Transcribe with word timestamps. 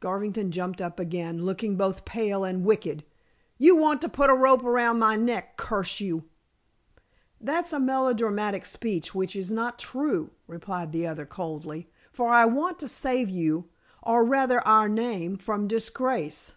Garvington 0.00 0.50
jumped 0.50 0.80
up 0.80 0.98
again, 0.98 1.44
looking 1.44 1.76
both 1.76 2.04
pale 2.04 2.42
and 2.42 2.64
wicked. 2.64 3.04
"You 3.58 3.76
want 3.76 4.02
to 4.02 4.08
put 4.08 4.28
a 4.28 4.34
rope 4.34 4.64
round 4.64 4.98
my 4.98 5.14
neck, 5.14 5.56
curse 5.56 6.00
you." 6.00 6.24
"That's 7.40 7.72
a 7.72 7.78
melodramatic 7.78 8.64
speech 8.66 9.14
which 9.14 9.36
is 9.36 9.52
not 9.52 9.78
true," 9.78 10.30
replied 10.48 10.90
the 10.90 11.06
other 11.06 11.26
coldly. 11.26 11.88
"For 12.10 12.30
I 12.30 12.44
want 12.44 12.80
to 12.80 12.88
save 12.88 13.28
you, 13.30 13.68
or, 14.02 14.24
rather, 14.24 14.66
our 14.66 14.88
name, 14.88 15.36
from 15.38 15.68
disgrace. 15.68 16.54